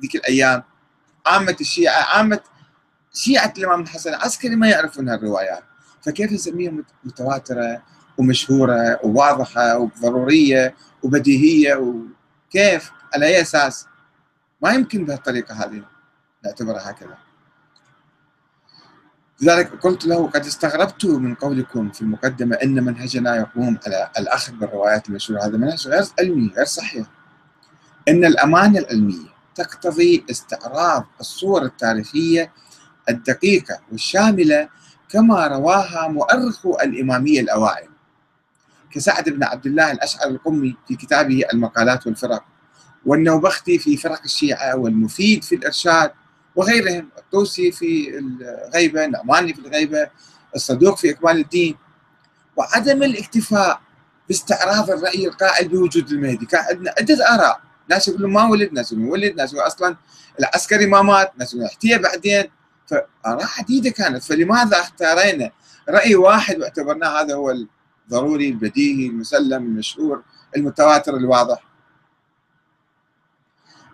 [0.00, 0.62] ذيك الأيام.
[1.26, 2.40] عامة الشيعه عامة
[3.14, 5.62] شيعة الإمام الحسن العسكري ما يعرفون هالروايات.
[6.02, 6.72] فكيف نسميها
[7.04, 7.82] متواترة
[8.18, 13.86] ومشهورة وواضحة وضرورية وبديهية وكيف على أي أساس؟
[14.62, 15.84] ما يمكن بهالطريقة هذه.
[16.44, 17.18] نعتبرها هكذا.
[19.42, 25.08] لذلك قلت له قد استغربت من قولكم في المقدمة أن منهجنا يقوم على الأخذ بالروايات
[25.08, 25.44] المشهورة.
[25.44, 27.06] هذا منهج غير علمي غير صحيح.
[28.08, 32.52] أن الأمانة العلمية تقتضي استعراض الصورة التاريخية
[33.08, 34.68] الدقيقة والشاملة
[35.10, 37.88] كما رواها مؤرخو الإمامية الأوائل
[38.90, 42.44] كسعد بن عبد الله الأشعر القمي في كتابه المقالات والفرق
[43.06, 46.12] والنوبختي في فرق الشيعة والمفيد في الإرشاد
[46.56, 50.10] وغيرهم الطوسي في الغيبة النعماني في الغيبة
[50.56, 51.76] الصدوق في إكمال الدين
[52.56, 53.80] وعدم الاكتفاء
[54.28, 57.67] باستعراض الرأي القائل بوجود المهدي كان عندنا عدة آراء.
[57.90, 59.96] ناس يقولون ما ولد ناس يقولون ولد ناس يقولون أصلا
[60.40, 62.50] العسكري ما مات ناس يقولون احتيا بعدين.
[62.86, 64.22] فآراء عديدة كانت.
[64.22, 65.50] فلماذا اختارينا؟
[65.88, 70.22] رأي واحد واعتبرناه هذا هو الضروري البديهي المسلم المشهور
[70.56, 71.62] المتواتر الواضح.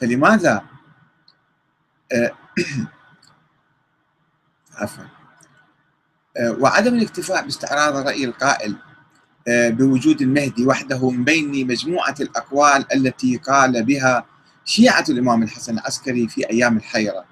[0.00, 0.64] فلماذا؟
[2.12, 2.32] آه،
[4.78, 5.04] عفوا.
[6.36, 8.76] آه، وعدم الاكتفاء باستعراض الرأي القائل.
[9.48, 14.26] بوجود المهدي وحده من بين مجموعة الأقوال التي قال بها
[14.64, 17.24] شيعة الإمام الحسن العسكري في أيام الحيرة.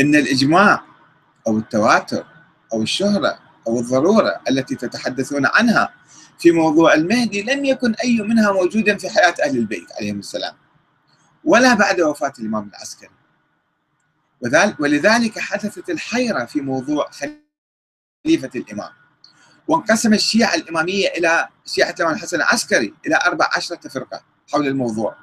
[0.00, 0.82] أن الإجماع
[1.46, 2.26] أو التواتر
[2.72, 5.94] أو الشهرة أو الضرورة التي تتحدثون عنها
[6.38, 10.54] في موضوع المهدي لم يكن أي منها موجودا في حياة أهل البيت عليهم السلام
[11.44, 13.10] ولا بعد وفاة الإمام العسكري.
[14.78, 18.90] ولذلك حدثت الحيرة في موضوع خليفة الإمام.
[19.68, 24.20] وانقسم الشيعة الإمامية إلى شيعة الإمام الحسن العسكري إلى أربع عشرة فرقة
[24.52, 25.16] حول الموضوع.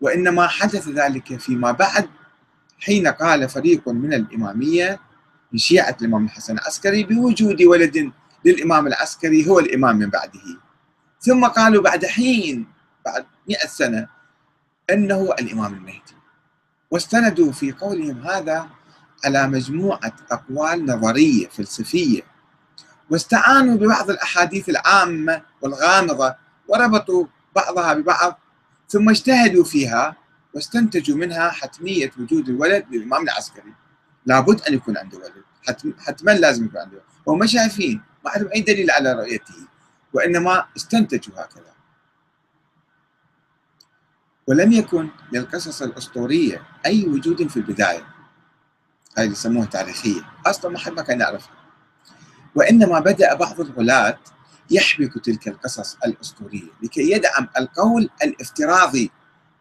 [0.00, 2.08] وإنما حدث ذلك فيما بعد
[2.78, 5.00] حين قال فريق من الإمامية
[5.52, 8.12] من شيعة الإمام الحسن العسكري بوجود ولد
[8.44, 10.60] للإمام العسكري هو الإمام من بعده.
[11.20, 12.66] ثم قالوا بعد حين
[13.06, 14.08] بعد مئة سنة
[14.90, 16.16] أنه الإمام المهدي.
[16.90, 18.68] واستندوا في قولهم هذا
[19.24, 22.22] على مجموعة أقوال نظرية فلسفية
[23.10, 26.34] واستعانوا ببعض الأحاديث العامة والغامضة
[26.68, 28.40] وربطوا بعضها ببعض
[28.88, 30.16] ثم اجتهدوا فيها
[30.54, 33.74] واستنتجوا منها حتمية وجود الولد للإمام العسكري.
[34.26, 35.32] لابد أن يكون عنده ولد.
[35.66, 37.04] حتم حتما لازم يكون عنده ولد.
[37.26, 39.54] وهم شايفين ما عندهم أي دليل على رؤيته
[40.12, 41.72] وإنما استنتجوا هكذا.
[44.46, 48.06] ولم يكن للقصص الأسطورية أي وجود في البداية.
[49.18, 50.20] هاي اللي يسموها تاريخية.
[50.46, 51.55] أصلا ما حد ما كان يعرفها.
[52.56, 54.18] وإنما بدأ بعض الغلاة
[54.70, 59.10] يحبك تلك القصص الأسطورية لكي يدعم القول الافتراضي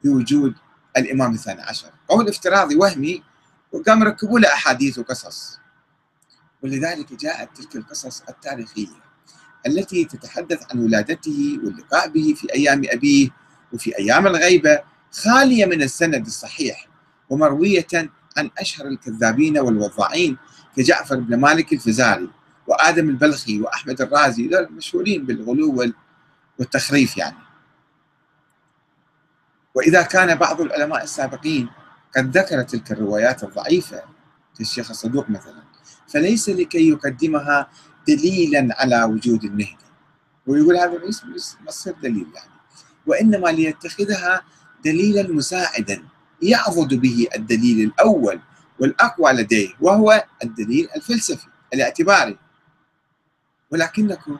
[0.03, 0.53] بوجود
[0.97, 1.89] الإمام الثاني عشر.
[2.07, 3.23] قول افتراضي وهمي
[3.71, 5.59] وقام ركبوا له أحاديث وقصص.
[6.63, 9.05] ولذلك جاءت تلك القصص التاريخية
[9.67, 13.29] التي تتحدث عن ولادته واللقاء به في أيام أبيه
[13.73, 14.79] وفي أيام الغيبة
[15.11, 16.87] خالية من السند الصحيح
[17.29, 17.87] ومروية
[18.37, 20.37] عن أشهر الكذابين والوضاعين
[20.77, 22.29] كجعفر بن مالك الفزاري.
[22.67, 25.93] وآدم البلخي وأحمد الرازي دول مشهورين بالغلو
[26.59, 27.37] والتخريف يعني.
[29.75, 31.69] وإذا كان بعض العلماء السابقين
[32.17, 34.03] قد ذكر تلك الروايات الضعيفة
[34.57, 35.63] كالشيخ الصدوق مثلا
[36.07, 37.69] فليس لكي يقدمها
[38.07, 39.85] دليلا على وجود المهدي
[40.47, 41.35] ويقول هذا ما
[41.67, 42.51] يصير دليل يعني.
[43.07, 44.41] وإنما ليتخذها
[44.85, 46.03] دليلا مساعدا
[46.41, 48.39] يعضد به الدليل الأول
[48.79, 52.37] والأقوى لديه وهو الدليل الفلسفي الاعتباري.
[53.71, 54.37] ولكنكم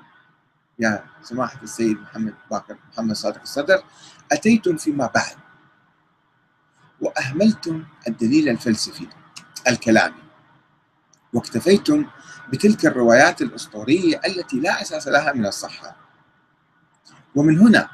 [0.80, 3.84] يا سماحة السيد محمد باكر محمد صادق الصدر
[4.32, 5.36] أتيتم فيما بعد
[7.02, 9.08] وأهملتم الدليل الفلسفي
[9.68, 10.24] الكلامي.
[11.34, 12.06] واكتفيتم
[12.50, 15.96] بتلك الروايات الأسطورية التي لا أساس لها من الصحة.
[17.36, 17.90] ومن هنا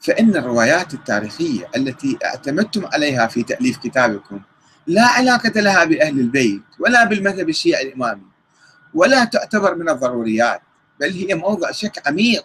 [0.00, 4.40] فإن الروايات التاريخية التي اعتمدتم عليها في تأليف كتابكم
[4.86, 8.37] لا علاقة لها بأهل البيت ولا بالمذهب الشيعي الإمامي.
[8.94, 10.60] ولا تعتبر من الضروريات
[11.00, 12.44] بل هي موضع شك عميق.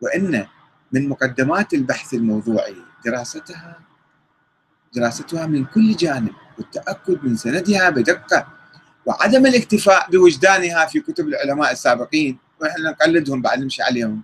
[0.00, 0.46] وإن
[0.92, 3.80] من مقدمات البحث الموضوعي دراستها
[4.94, 8.46] دراستها من كل جانب والتأكد من سندها بدقة
[9.06, 14.22] وعدم الاكتفاء بوجدانها في كتب العلماء السابقين ونحن نقلدهم بعد نمشي عليهم.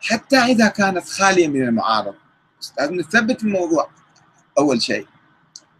[0.00, 2.14] حتى إذا كانت خالية من المعارض.
[2.78, 3.90] لازم نثبت الموضوع.
[4.58, 5.06] أول شيء.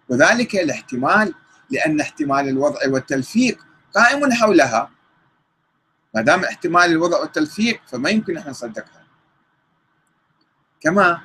[0.08, 1.34] وذلك الاحتمال
[1.70, 3.65] لأن احتمال الوضع والتلفيق
[3.96, 4.90] قائم حولها.
[6.14, 9.06] ما دام احتمال الوضع والتلفيق فما يمكن إحنا نصدقها.
[10.80, 11.20] كما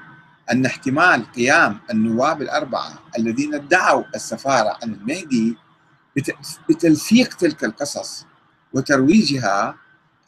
[0.52, 5.58] أن احتمال قيام النواب الأربعة الذين ادعوا السفارة عن المهدي
[6.70, 8.26] بتلفيق تلك القصص
[8.74, 9.76] وترويجها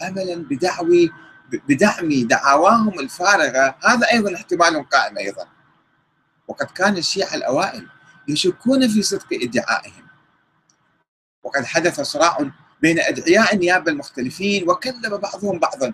[0.02, 1.12] املا بدعوي
[1.70, 5.48] بدعم دعواهم الفارغة هذا أيضا احتمال قائم أيضا.
[6.48, 7.88] وقد كان الشيعة الأوائل
[8.28, 10.08] يشكون في صدق ادعائهم.
[11.44, 12.52] وقد حدث صراع
[12.82, 15.94] بين أدعياء النيابة المختلفين وكذب بعضهم بعضا.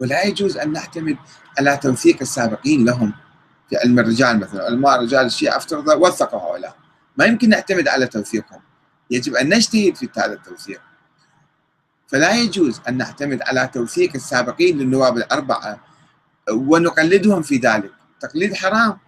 [0.00, 1.16] ولا يجوز أن نعتمد
[1.58, 3.14] على توثيق السابقين لهم.
[3.70, 6.76] في علم الرجال مثلا علماء رجال الشيعة أفترض وثقوا هؤلاء.
[7.16, 8.60] ما يمكن نعتمد على توثيقهم.
[9.10, 10.80] يجب أن نجتهد في هذا التوثيق.
[12.06, 15.80] فلا يجوز أن نعتمد على توثيق السابقين للنواب الأربعة
[16.50, 17.92] ونقلدهم في ذلك.
[18.20, 18.98] تقليد حرام.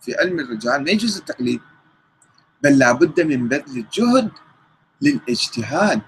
[0.00, 1.60] في علم الرجال ما يجوز التقليد.
[2.62, 4.30] بل لابد من بذل الجهد
[5.04, 6.00] للاجتهاد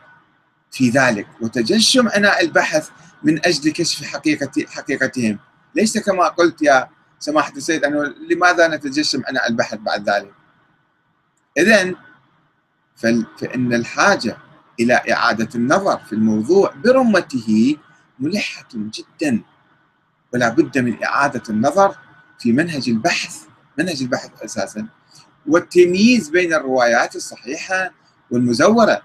[0.70, 1.26] في ذلك.
[1.40, 2.88] وتجشم عناء البحث
[3.22, 5.38] من أجل كشف حقيقة حقيقتهم.
[5.75, 6.88] ليس كما قلت يا
[7.19, 10.34] سماحة السيد أنه لماذا نتجشم عناء البحث بعد ذلك؟
[11.58, 11.94] اذا
[12.96, 14.37] فإن الحاجة
[14.81, 17.76] إلى إعادة النظر في الموضوع برمته
[18.19, 19.43] ملحة جدا.
[20.34, 21.96] ولا بد من إعادة النظر
[22.38, 23.43] في منهج البحث
[23.78, 24.88] منهج البحث أساسا.
[25.46, 27.90] والتمييز بين الروايات الصحيحة
[28.31, 29.02] والمزورة.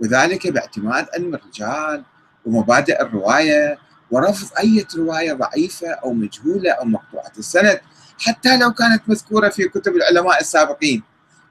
[0.00, 2.04] وذلك باعتماد علم الرجال
[2.46, 3.78] ومبادئ الرواية
[4.10, 7.80] ورفض أي رواية ضعيفة أو مجهولة أو مقطوعة السند
[8.18, 11.02] حتى لو كانت مذكورة في كتب العلماء السابقين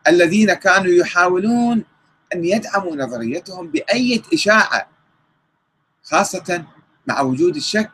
[0.07, 1.83] الذين كانوا يحاولون
[2.35, 4.89] أن يدعموا نظريتهم بأي إشاعة
[6.03, 6.63] خاصة
[7.07, 7.91] مع وجود الشك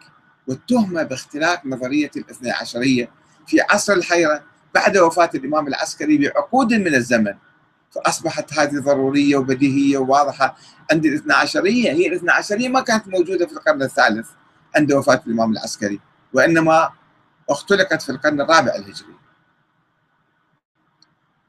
[0.48, 3.10] والتهمة باختلاق نظرية الاثني عشرية
[3.48, 4.44] في عصر الحيرة
[4.76, 7.34] بعد وفاة الإمام العسكري بعقود من الزمن.
[7.96, 10.58] فأصبحت هذه ضرورية وبديهية وواضحة.
[10.92, 14.30] عند الاثنى عشرية هي الاثنى عشرية ما كانت موجودة في القرن الثالث
[14.76, 16.00] عند وفاة الإمام العسكري
[16.34, 16.90] وإنما
[17.50, 19.16] اختلقت في القرن الرابع الهجري.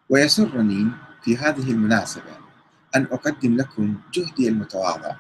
[0.09, 0.91] ويسرني
[1.23, 2.37] في هذه المناسبة
[2.97, 5.17] أن أقدم لكم جهدي المتواضع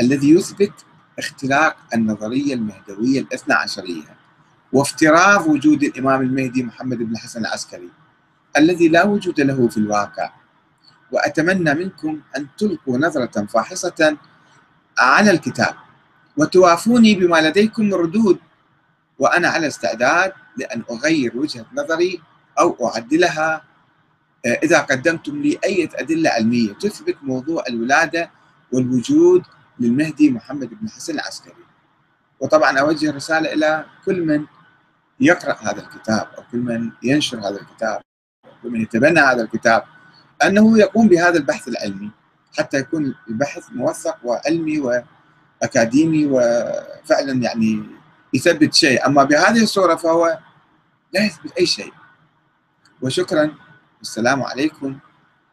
[0.00, 0.72] الذي يثبت
[1.18, 4.16] اختلاق النظرية المهدوية الاثنى عشرية
[4.72, 7.90] وافتراض وجود الإمام المهدي محمد بن الحسن العسكري
[8.56, 10.39] الذي لا وجود له في الواقع.
[11.12, 14.16] وأتمنى منكم أن تلقوا نظرة فاحصة
[14.98, 15.74] على الكتاب.
[16.36, 18.38] وتوافوني بما لديكم من ردود.
[19.18, 22.22] وأنا على استعداد لأن أغير وجهة نظري
[22.58, 23.62] أو أعدلها
[24.46, 28.30] آه، إذا قدمتم لي أي أدلة علمية تثبت موضوع الولادة
[28.72, 29.42] والوجود
[29.80, 31.54] للمهدي محمد بن حسن العسكري.
[32.40, 34.46] وطبعا أوجه رسالة إلى كل من
[35.20, 38.00] يقرأ هذا الكتاب أو كل من ينشر هذا الكتاب
[38.44, 39.84] أو كل من يتبنى هذا الكتاب.
[40.44, 42.10] أنه يقوم بهذا البحث العلمي
[42.58, 45.02] حتى يكون البحث موثق وعلمي
[45.62, 47.86] وأكاديمي وفعلا يعني
[48.34, 49.06] يثبت شيء.
[49.06, 50.38] أما بهذه الصورة فهو
[51.12, 51.92] لا يثبت أي شيء.
[53.02, 53.54] وشكرا.
[53.98, 54.98] والسلام عليكم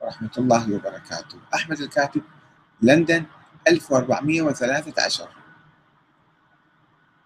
[0.02, 1.40] ورحمة الله وبركاته.
[1.56, 2.22] أحمد الكاتب
[2.82, 3.26] لندن
[3.68, 5.30] 1413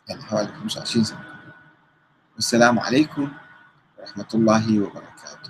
[0.07, 1.25] يعني حوالي 25 سنة.
[2.35, 3.31] والسلام عليكم
[3.99, 5.40] ورحمة الله وبركاته.